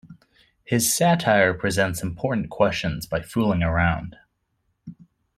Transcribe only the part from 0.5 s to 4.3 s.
His satire presents important questions by fooling around.